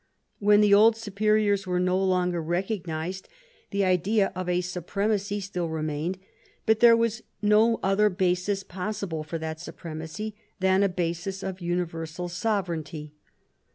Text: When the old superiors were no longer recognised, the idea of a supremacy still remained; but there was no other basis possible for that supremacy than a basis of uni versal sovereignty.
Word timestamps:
When 0.39 0.61
the 0.61 0.73
old 0.73 0.95
superiors 0.97 1.67
were 1.67 1.79
no 1.79 2.03
longer 2.03 2.41
recognised, 2.41 3.29
the 3.69 3.85
idea 3.85 4.31
of 4.33 4.49
a 4.49 4.61
supremacy 4.61 5.39
still 5.41 5.69
remained; 5.69 6.17
but 6.65 6.79
there 6.79 6.97
was 6.97 7.21
no 7.43 7.79
other 7.83 8.09
basis 8.09 8.63
possible 8.63 9.21
for 9.23 9.37
that 9.37 9.59
supremacy 9.59 10.33
than 10.59 10.81
a 10.81 10.89
basis 10.89 11.43
of 11.43 11.61
uni 11.61 11.85
versal 11.85 12.31
sovereignty. 12.31 13.13